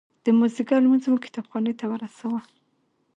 [0.23, 2.41] د مازدیګر لمونځ مو د کتاب خانې ته ورساوه.